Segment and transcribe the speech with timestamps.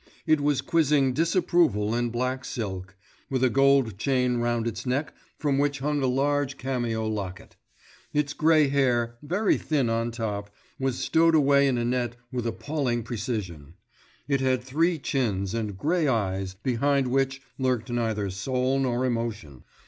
[0.25, 2.95] It was quizzing Disapproval in black silk,
[3.29, 7.55] with a gold chain round its neck from which hung a large cameo locket.
[8.11, 13.03] Its grey hair, very thin on top, was stowed away in a net with appalling
[13.03, 13.75] precision.
[14.27, 19.63] It had three chins, and grey eyes, behind which lurked neither soul nor emotion.